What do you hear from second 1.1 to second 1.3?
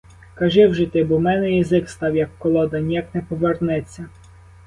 в